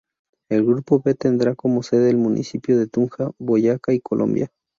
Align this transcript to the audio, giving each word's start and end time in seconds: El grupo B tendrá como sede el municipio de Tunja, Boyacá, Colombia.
El 0.49 0.65
grupo 0.65 0.99
B 0.99 1.13
tendrá 1.13 1.53
como 1.53 1.83
sede 1.83 2.09
el 2.09 2.17
municipio 2.17 2.75
de 2.79 2.87
Tunja, 2.87 3.29
Boyacá, 3.37 3.91
Colombia. 4.01 4.51